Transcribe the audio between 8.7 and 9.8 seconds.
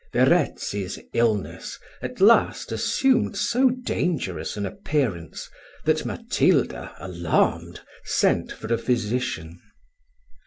a physician.